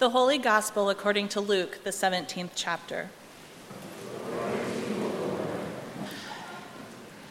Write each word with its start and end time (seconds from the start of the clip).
The 0.00 0.08
Holy 0.08 0.38
Gospel 0.38 0.88
according 0.88 1.28
to 1.28 1.42
Luke, 1.42 1.84
the 1.84 1.90
17th 1.90 2.52
chapter. 2.54 3.10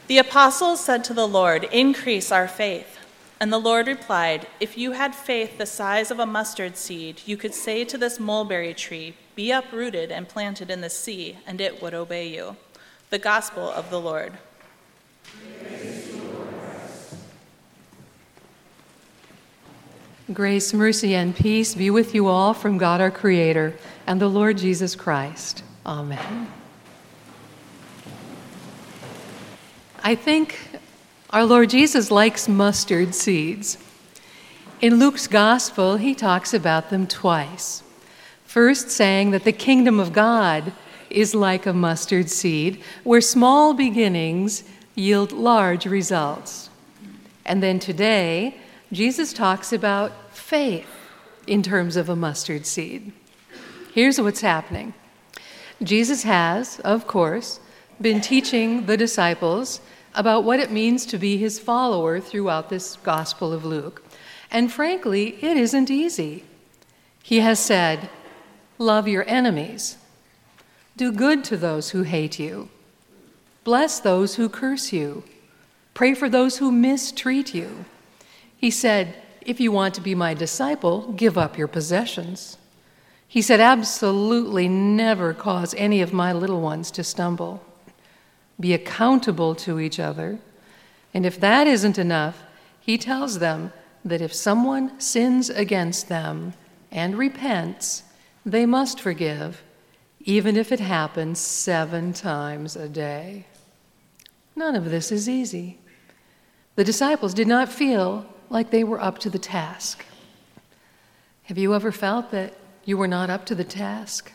The 0.05 0.19
apostles 0.19 0.79
said 0.79 1.03
to 1.05 1.15
the 1.15 1.27
Lord, 1.27 1.63
Increase 1.71 2.31
our 2.31 2.47
faith. 2.47 2.99
And 3.39 3.51
the 3.51 3.57
Lord 3.57 3.87
replied, 3.87 4.45
If 4.59 4.77
you 4.77 4.91
had 4.91 5.15
faith 5.15 5.57
the 5.57 5.65
size 5.65 6.11
of 6.11 6.19
a 6.19 6.27
mustard 6.27 6.77
seed, 6.77 7.23
you 7.25 7.37
could 7.37 7.55
say 7.55 7.85
to 7.85 7.97
this 7.97 8.19
mulberry 8.19 8.75
tree, 8.75 9.15
Be 9.33 9.49
uprooted 9.49 10.11
and 10.11 10.29
planted 10.29 10.69
in 10.69 10.81
the 10.81 10.91
sea, 10.91 11.39
and 11.47 11.59
it 11.59 11.81
would 11.81 11.95
obey 11.95 12.27
you. 12.27 12.55
The 13.09 13.17
Gospel 13.17 13.67
of 13.67 13.89
the 13.89 13.99
Lord. 13.99 14.33
Grace, 20.31 20.75
mercy, 20.75 21.15
and 21.15 21.35
peace 21.35 21.73
be 21.73 21.89
with 21.89 22.13
you 22.13 22.27
all 22.27 22.53
from 22.53 22.77
God 22.77 23.01
our 23.01 23.09
Creator 23.09 23.73
and 24.05 24.21
the 24.21 24.27
Lord 24.27 24.59
Jesus 24.59 24.95
Christ. 24.95 25.63
Amen. 25.87 26.47
I 30.03 30.13
think 30.13 30.59
our 31.31 31.43
Lord 31.45 31.71
Jesus 31.71 32.11
likes 32.11 32.47
mustard 32.47 33.15
seeds. 33.15 33.79
In 34.81 34.99
Luke's 34.99 35.25
Gospel, 35.25 35.97
he 35.97 36.13
talks 36.13 36.53
about 36.53 36.91
them 36.91 37.07
twice. 37.07 37.81
First, 38.45 38.91
saying 38.91 39.31
that 39.31 39.45
the 39.45 39.51
kingdom 39.51 39.99
of 39.99 40.13
God 40.13 40.73
is 41.09 41.33
like 41.33 41.65
a 41.65 41.73
mustard 41.73 42.29
seed, 42.29 42.83
where 43.03 43.19
small 43.19 43.73
beginnings 43.73 44.63
yield 44.93 45.31
large 45.31 45.87
results. 45.87 46.69
And 47.47 47.63
then 47.63 47.79
today, 47.79 48.55
Jesus 48.91 49.33
talks 49.33 49.71
about 49.71 50.35
faith 50.35 50.89
in 51.45 51.61
terms 51.61 51.95
of 51.95 52.09
a 52.09 52.15
mustard 52.15 52.65
seed. 52.65 53.11
Here's 53.93 54.19
what's 54.19 54.41
happening 54.41 54.93
Jesus 55.83 56.23
has, 56.23 56.79
of 56.79 57.05
course, 57.05 57.59
been 58.01 58.19
teaching 58.19 58.85
the 58.87 58.97
disciples 58.97 59.79
about 60.15 60.43
what 60.43 60.59
it 60.59 60.71
means 60.71 61.05
to 61.05 61.17
be 61.17 61.37
his 61.37 61.59
follower 61.59 62.19
throughout 62.19 62.69
this 62.69 62.95
Gospel 62.97 63.53
of 63.53 63.63
Luke. 63.63 64.03
And 64.51 64.71
frankly, 64.71 65.37
it 65.43 65.55
isn't 65.55 65.91
easy. 65.91 66.43
He 67.21 67.41
has 67.41 67.59
said, 67.59 68.09
Love 68.79 69.07
your 69.07 69.27
enemies, 69.27 69.97
do 70.97 71.11
good 71.11 71.43
to 71.43 71.57
those 71.57 71.91
who 71.91 72.03
hate 72.03 72.39
you, 72.39 72.69
bless 73.63 73.99
those 73.99 74.35
who 74.35 74.49
curse 74.49 74.91
you, 74.91 75.23
pray 75.93 76.13
for 76.15 76.29
those 76.29 76.57
who 76.57 76.71
mistreat 76.71 77.53
you. 77.53 77.85
He 78.59 78.71
said, 78.71 79.15
If 79.41 79.61
you 79.61 79.71
want 79.71 79.93
to 79.95 80.01
be 80.01 80.13
my 80.13 80.33
disciple, 80.33 81.13
give 81.13 81.37
up 81.37 81.57
your 81.57 81.69
possessions. 81.69 82.57
He 83.25 83.41
said, 83.41 83.61
Absolutely 83.61 84.67
never 84.67 85.33
cause 85.33 85.73
any 85.75 86.01
of 86.01 86.11
my 86.11 86.33
little 86.33 86.59
ones 86.59 86.91
to 86.91 87.03
stumble. 87.05 87.63
Be 88.59 88.73
accountable 88.73 89.55
to 89.55 89.79
each 89.79 89.97
other. 89.97 90.39
And 91.13 91.25
if 91.25 91.39
that 91.39 91.67
isn't 91.67 91.97
enough, 91.97 92.43
he 92.81 92.97
tells 92.97 93.39
them 93.39 93.71
that 94.03 94.21
if 94.21 94.33
someone 94.33 94.99
sins 94.99 95.49
against 95.49 96.09
them 96.09 96.53
and 96.91 97.17
repents, 97.17 98.03
they 98.45 98.65
must 98.65 98.99
forgive, 98.99 99.63
even 100.19 100.57
if 100.57 100.73
it 100.73 100.81
happens 100.81 101.39
seven 101.39 102.11
times 102.11 102.75
a 102.75 102.89
day. 102.89 103.45
None 104.53 104.75
of 104.75 104.91
this 104.91 105.13
is 105.13 105.29
easy. 105.29 105.79
The 106.75 106.83
disciples 106.83 107.33
did 107.33 107.47
not 107.47 107.69
feel 107.69 108.25
like 108.49 108.71
they 108.71 108.83
were 108.83 109.01
up 109.01 109.19
to 109.19 109.29
the 109.29 109.39
task. 109.39 110.05
Have 111.43 111.57
you 111.57 111.73
ever 111.73 111.91
felt 111.91 112.31
that 112.31 112.53
you 112.85 112.97
were 112.97 113.07
not 113.07 113.29
up 113.29 113.45
to 113.47 113.55
the 113.55 113.63
task? 113.63 114.31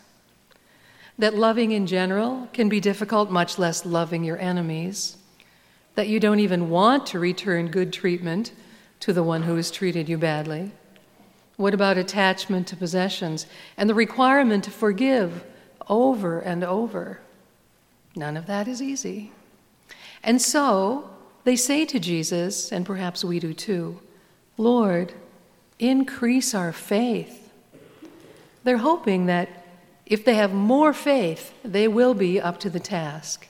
That 1.19 1.35
loving 1.35 1.73
in 1.73 1.87
general 1.87 2.49
can 2.53 2.69
be 2.69 2.81
difficult, 2.81 3.31
much 3.31 3.59
less 3.59 3.87
loving 3.87 4.25
your 4.25 4.39
enemies? 4.39 5.17
That 5.95 6.09
you 6.09 6.19
don't 6.19 6.41
even 6.41 6.71
want 6.71 7.07
to 7.07 7.19
return 7.19 7.71
good 7.71 7.93
treatment 7.93 8.53
to 9.01 9.13
the 9.13 9.23
one 9.23 9.43
who 9.43 9.57
has 9.57 9.71
treated 9.71 10.09
you 10.09 10.19
badly? 10.19 10.73
What 11.57 11.75
about 11.75 11.99
attachment 11.99 12.67
to 12.69 12.77
possessions 12.77 13.47
and 13.77 13.89
the 13.89 13.95
requirement 13.95 14.65
to 14.65 14.71
forgive 14.71 15.45
over 15.89 16.41
and 16.41 16.65
over? 16.65 17.21
None 18.17 18.37
of 18.37 18.47
that 18.47 18.67
is 18.67 18.83
easy. 18.83 19.33
And 20.23 20.41
so 20.41 21.11
they 21.45 21.55
say 21.55 21.85
to 21.85 22.01
Jesus, 22.01 22.73
and 22.73 22.87
perhaps 22.87 23.25
we 23.25 23.39
do 23.39 23.53
too, 23.53 24.01
Lord, 24.57 25.13
increase 25.79 26.55
our 26.55 26.73
faith. 26.73 27.53
They're 28.63 28.79
hoping 28.79 29.27
that 29.27 29.49
if 30.07 30.25
they 30.25 30.35
have 30.35 30.53
more 30.53 30.93
faith, 30.93 31.53
they 31.65 31.89
will 31.89 32.15
be 32.15 32.41
up 32.41 32.61
to 32.61 32.71
the 32.71 32.81
task. 32.81 33.47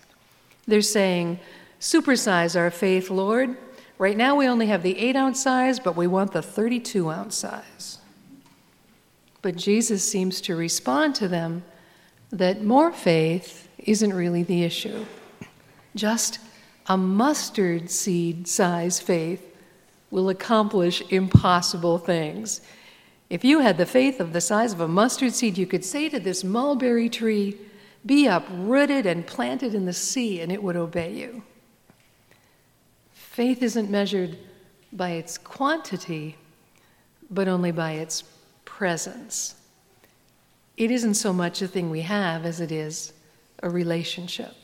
They're 0.67 0.83
saying, 0.83 1.41
supersize 1.81 2.59
our 2.59 2.71
faith, 2.71 3.11
Lord. 3.11 3.57
Right 3.99 4.17
now 4.17 4.37
we 4.37 4.47
only 4.47 4.67
have 4.67 4.83
the 4.83 4.99
8 4.99 5.17
ounce 5.17 5.43
size, 5.43 5.79
but 5.79 5.97
we 5.97 6.07
want 6.07 6.33
the 6.33 6.43
32 6.43 7.11
ounce 7.11 7.37
size. 7.37 7.99
But 9.43 9.57
Jesus 9.57 10.09
seems 10.09 10.41
to 10.43 10.57
respond 10.57 11.15
to 11.17 11.29
them 11.29 11.65
that 12.31 12.65
more 12.65 12.93
faith 12.93 13.69
isn't 13.79 14.13
really 14.13 14.43
the 14.43 14.65
issue. 14.65 15.05
Just 15.95 16.39
a 16.87 16.97
mustard 16.97 17.91
seed 17.91 18.49
size 18.49 19.01
faith 19.01 19.54
will 20.15 20.29
accomplish 20.29 21.03
impossible 21.11 21.99
things. 21.99 22.61
If 23.29 23.45
you 23.45 23.59
had 23.59 23.79
the 23.79 23.85
faith 23.85 24.21
of 24.21 24.33
the 24.33 24.41
size 24.41 24.73
of 24.73 24.79
a 24.79 24.87
mustard 24.87 25.35
seed, 25.35 25.59
you 25.59 25.67
could 25.67 25.85
say 25.85 26.09
to 26.09 26.21
this 26.21 26.45
mulberry 26.45 27.09
tree, 27.09 27.59
Be 28.07 28.29
uprooted 28.29 29.07
and 29.07 29.27
planted 29.27 29.75
in 29.75 29.87
the 29.87 29.93
sea, 29.93 30.41
and 30.41 30.53
it 30.53 30.63
would 30.63 30.77
obey 30.77 31.13
you. 31.13 31.43
Faith 33.13 33.61
isn't 33.61 33.91
measured 33.91 34.39
by 34.93 35.11
its 35.11 35.37
quantity, 35.37 36.37
but 37.29 37.49
only 37.49 37.73
by 37.73 37.95
its 37.95 38.23
presence. 38.65 39.57
It 40.77 40.93
isn't 40.93 41.15
so 41.15 41.33
much 41.33 41.61
a 41.61 41.67
thing 41.67 41.91
we 41.91 42.03
have 42.03 42.47
as 42.47 42.61
it 42.61 42.71
is 42.71 43.13
a 43.65 43.69
relationship. 43.69 44.55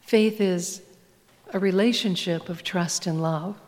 Faith 0.00 0.40
is 0.40 0.80
a 1.52 1.58
relationship 1.58 2.48
of 2.48 2.62
trust 2.62 3.06
and 3.06 3.20
love. 3.20 3.60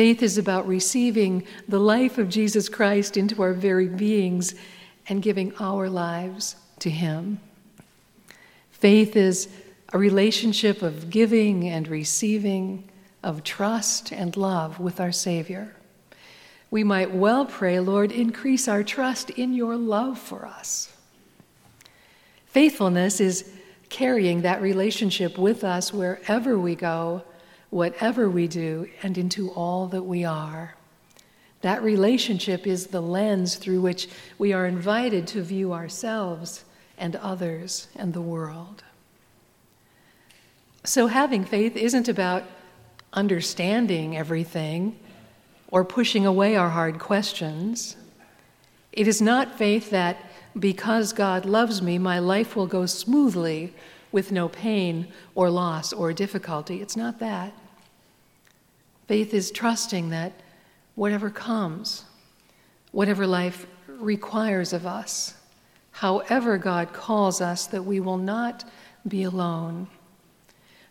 Faith 0.00 0.22
is 0.22 0.38
about 0.38 0.66
receiving 0.66 1.46
the 1.68 1.78
life 1.78 2.16
of 2.16 2.30
Jesus 2.30 2.70
Christ 2.70 3.18
into 3.18 3.42
our 3.42 3.52
very 3.52 3.86
beings 3.86 4.54
and 5.10 5.20
giving 5.20 5.52
our 5.60 5.90
lives 5.90 6.56
to 6.78 6.88
Him. 6.88 7.38
Faith 8.70 9.14
is 9.14 9.50
a 9.92 9.98
relationship 9.98 10.80
of 10.80 11.10
giving 11.10 11.68
and 11.68 11.86
receiving, 11.86 12.88
of 13.22 13.44
trust 13.44 14.10
and 14.10 14.38
love 14.38 14.80
with 14.80 15.00
our 15.00 15.12
Savior. 15.12 15.76
We 16.70 16.82
might 16.82 17.12
well 17.12 17.44
pray, 17.44 17.78
Lord, 17.78 18.10
increase 18.10 18.68
our 18.68 18.82
trust 18.82 19.28
in 19.28 19.52
your 19.52 19.76
love 19.76 20.18
for 20.18 20.46
us. 20.46 20.90
Faithfulness 22.46 23.20
is 23.20 23.52
carrying 23.90 24.40
that 24.40 24.62
relationship 24.62 25.36
with 25.36 25.62
us 25.62 25.92
wherever 25.92 26.58
we 26.58 26.74
go, 26.74 27.22
whatever 27.70 28.28
we 28.28 28.48
do, 28.48 28.88
and 29.02 29.16
into 29.16 29.50
all 29.50 29.86
that 29.88 30.02
we 30.02 30.24
are. 30.24 30.74
That 31.62 31.82
relationship 31.82 32.66
is 32.66 32.88
the 32.88 33.00
lens 33.00 33.56
through 33.56 33.80
which 33.80 34.08
we 34.38 34.52
are 34.52 34.66
invited 34.66 35.26
to 35.28 35.42
view 35.42 35.72
ourselves 35.72 36.64
and 36.98 37.16
others 37.16 37.88
and 37.96 38.12
the 38.12 38.20
world. 38.20 38.82
So, 40.84 41.06
having 41.06 41.44
faith 41.44 41.76
isn't 41.76 42.08
about 42.08 42.44
understanding 43.12 44.16
everything 44.16 44.98
or 45.70 45.84
pushing 45.84 46.26
away 46.26 46.56
our 46.56 46.70
hard 46.70 46.98
questions. 46.98 47.96
It 48.92 49.06
is 49.06 49.20
not 49.20 49.56
faith 49.58 49.90
that 49.90 50.16
because 50.58 51.12
God 51.12 51.44
loves 51.44 51.80
me, 51.80 51.98
my 51.98 52.18
life 52.18 52.56
will 52.56 52.66
go 52.66 52.86
smoothly 52.86 53.74
with 54.10 54.32
no 54.32 54.48
pain 54.48 55.08
or 55.34 55.50
loss 55.50 55.92
or 55.92 56.12
difficulty. 56.12 56.82
It's 56.82 56.96
not 56.96 57.20
that. 57.20 57.52
Faith 59.10 59.34
is 59.34 59.50
trusting 59.50 60.10
that 60.10 60.32
whatever 60.94 61.30
comes, 61.30 62.04
whatever 62.92 63.26
life 63.26 63.66
requires 63.88 64.72
of 64.72 64.86
us, 64.86 65.34
however 65.90 66.56
God 66.56 66.92
calls 66.92 67.40
us, 67.40 67.66
that 67.66 67.82
we 67.82 67.98
will 67.98 68.18
not 68.18 68.62
be 69.08 69.24
alone. 69.24 69.88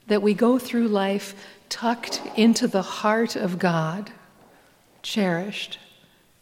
That 0.07 0.21
we 0.21 0.33
go 0.33 0.59
through 0.59 0.89
life 0.89 1.33
tucked 1.69 2.21
into 2.35 2.67
the 2.67 2.81
heart 2.81 3.37
of 3.37 3.57
God, 3.57 4.11
cherished, 5.01 5.79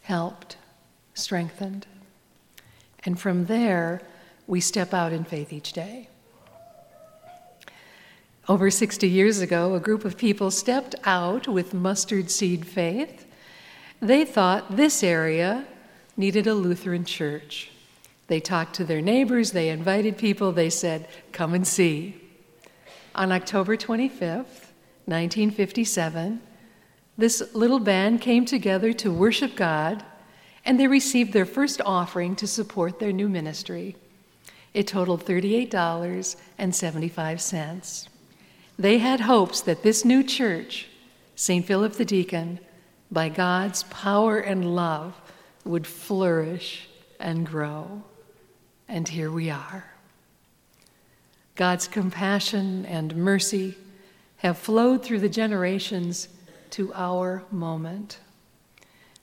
helped, 0.00 0.56
strengthened. 1.14 1.86
And 3.04 3.20
from 3.20 3.46
there, 3.46 4.02
we 4.48 4.60
step 4.60 4.92
out 4.92 5.12
in 5.12 5.22
faith 5.22 5.52
each 5.52 5.72
day. 5.74 6.08
Over 8.48 8.70
60 8.70 9.06
years 9.06 9.40
ago, 9.40 9.74
a 9.74 9.80
group 9.80 10.06
of 10.06 10.16
people 10.16 10.50
stepped 10.50 10.94
out 11.04 11.46
with 11.46 11.74
mustard 11.74 12.30
seed 12.30 12.66
faith. 12.66 13.26
They 14.00 14.24
thought 14.24 14.74
this 14.74 15.04
area 15.04 15.66
needed 16.16 16.46
a 16.46 16.54
Lutheran 16.54 17.04
church. 17.04 17.70
They 18.28 18.40
talked 18.40 18.74
to 18.76 18.84
their 18.84 19.02
neighbors, 19.02 19.52
they 19.52 19.68
invited 19.68 20.16
people, 20.16 20.52
they 20.52 20.70
said, 20.70 21.08
Come 21.30 21.52
and 21.52 21.66
see. 21.66 22.18
On 23.14 23.32
October 23.32 23.76
25th, 23.76 24.70
1957, 25.04 26.40
this 27.18 27.54
little 27.54 27.80
band 27.80 28.22
came 28.22 28.46
together 28.46 28.94
to 28.94 29.12
worship 29.12 29.56
God, 29.56 30.02
and 30.64 30.80
they 30.80 30.86
received 30.86 31.34
their 31.34 31.44
first 31.44 31.82
offering 31.84 32.34
to 32.36 32.46
support 32.46 32.98
their 32.98 33.12
new 33.12 33.28
ministry. 33.28 33.94
It 34.72 34.86
totaled 34.86 35.26
$38.75. 35.26 38.08
They 38.78 38.98
had 38.98 39.20
hopes 39.20 39.60
that 39.62 39.82
this 39.82 40.04
new 40.04 40.22
church, 40.22 40.86
St. 41.34 41.66
Philip 41.66 41.94
the 41.94 42.04
Deacon, 42.04 42.60
by 43.10 43.28
God's 43.28 43.82
power 43.84 44.38
and 44.38 44.76
love, 44.76 45.20
would 45.64 45.86
flourish 45.86 46.88
and 47.18 47.44
grow. 47.44 48.02
And 48.86 49.08
here 49.08 49.32
we 49.32 49.50
are. 49.50 49.92
God's 51.56 51.88
compassion 51.88 52.86
and 52.86 53.16
mercy 53.16 53.76
have 54.36 54.56
flowed 54.56 55.04
through 55.04 55.20
the 55.20 55.28
generations 55.28 56.28
to 56.70 56.92
our 56.94 57.42
moment. 57.50 58.20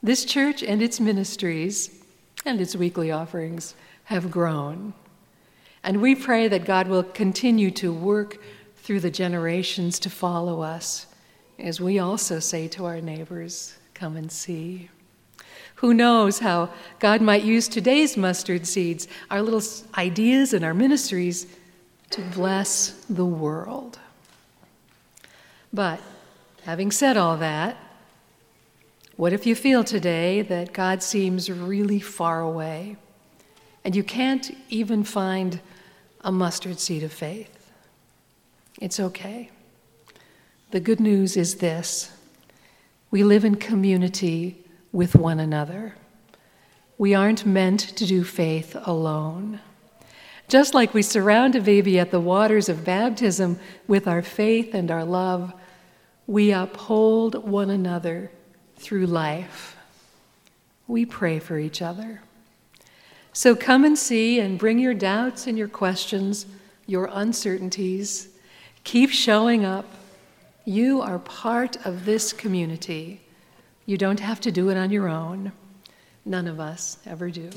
This 0.03 0.25
church 0.25 0.61
and 0.61 0.81
its 0.81 0.99
ministries 0.99 2.03
and 2.45 2.59
its 2.59 2.75
weekly 2.75 3.09
offerings 3.09 3.73
have 4.05 4.29
grown. 4.29 4.93
And 5.81 6.01
we 6.01 6.13
pray 6.13 6.49
that 6.49 6.65
God 6.65 6.89
will 6.89 7.03
continue 7.03 7.71
to 7.71 7.93
work 7.93 8.37
through 8.85 8.99
the 8.99 9.09
generations 9.09 9.97
to 9.97 10.11
follow 10.11 10.61
us 10.61 11.07
as 11.57 11.81
we 11.81 11.97
also 11.97 12.37
say 12.37 12.67
to 12.67 12.85
our 12.85 13.01
neighbors, 13.01 13.75
Come 13.95 14.15
and 14.15 14.31
see. 14.31 14.89
Who 15.75 15.93
knows 15.93 16.37
how 16.39 16.69
God 16.99 17.19
might 17.19 17.43
use 17.43 17.67
today's 17.67 18.15
mustard 18.15 18.67
seeds, 18.67 19.07
our 19.31 19.41
little 19.41 19.61
ideas 19.97 20.53
and 20.53 20.63
our 20.63 20.73
ministries, 20.75 21.47
to 22.11 22.21
bless 22.21 22.91
the 23.09 23.25
world. 23.25 23.97
But 25.73 25.99
having 26.63 26.91
said 26.91 27.17
all 27.17 27.37
that, 27.37 27.77
what 29.15 29.33
if 29.33 29.47
you 29.47 29.55
feel 29.55 29.83
today 29.83 30.43
that 30.43 30.73
God 30.73 31.01
seems 31.01 31.49
really 31.49 31.99
far 31.99 32.41
away 32.41 32.97
and 33.83 33.95
you 33.95 34.03
can't 34.03 34.55
even 34.69 35.03
find 35.03 35.59
a 36.21 36.31
mustard 36.31 36.79
seed 36.79 37.01
of 37.01 37.11
faith? 37.11 37.54
It's 38.81 38.99
okay. 38.99 39.49
The 40.71 40.79
good 40.79 40.99
news 40.99 41.37
is 41.37 41.55
this 41.55 42.11
we 43.11 43.23
live 43.23 43.45
in 43.45 43.55
community 43.55 44.63
with 44.91 45.15
one 45.15 45.39
another. 45.39 45.95
We 46.97 47.13
aren't 47.13 47.45
meant 47.45 47.79
to 47.79 48.05
do 48.05 48.23
faith 48.23 48.75
alone. 48.85 49.59
Just 50.47 50.73
like 50.73 50.93
we 50.93 51.01
surround 51.01 51.55
a 51.55 51.61
baby 51.61 51.97
at 51.99 52.11
the 52.11 52.19
waters 52.19 52.69
of 52.69 52.85
baptism 52.85 53.59
with 53.87 54.07
our 54.07 54.21
faith 54.21 54.73
and 54.73 54.91
our 54.91 55.03
love, 55.03 55.53
we 56.27 56.51
uphold 56.51 57.49
one 57.49 57.69
another 57.69 58.31
through 58.75 59.07
life. 59.07 59.75
We 60.87 61.05
pray 61.05 61.39
for 61.39 61.57
each 61.57 61.81
other. 61.81 62.21
So 63.33 63.55
come 63.55 63.83
and 63.83 63.97
see 63.97 64.39
and 64.39 64.59
bring 64.59 64.79
your 64.79 64.93
doubts 64.93 65.47
and 65.47 65.57
your 65.57 65.67
questions, 65.67 66.45
your 66.85 67.09
uncertainties. 67.11 68.29
Keep 68.85 69.09
showing 69.09 69.65
up. 69.65 69.85
You 70.63 71.01
are 71.01 71.19
part 71.19 71.85
of 71.85 72.05
this 72.05 72.31
community. 72.31 73.19
You 73.85 73.97
don't 73.97 74.19
have 74.19 74.39
to 74.41 74.51
do 74.51 74.69
it 74.69 74.77
on 74.77 74.91
your 74.91 75.09
own. 75.09 75.51
None 76.23 76.47
of 76.47 76.59
us 76.59 76.99
ever 77.05 77.29
do. 77.29 77.49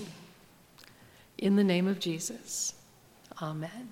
In 1.36 1.54
the 1.54 1.62
name 1.62 1.86
of 1.86 2.00
Jesus, 2.00 2.74
amen. 3.40 3.88